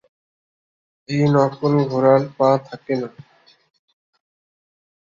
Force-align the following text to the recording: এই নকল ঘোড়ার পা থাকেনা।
এই 1.09 1.23
নকল 1.33 1.73
ঘোড়ার 1.91 2.21
পা 2.37 2.49
থাকেনা। 2.67 3.09